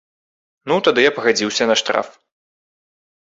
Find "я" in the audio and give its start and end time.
1.03-1.11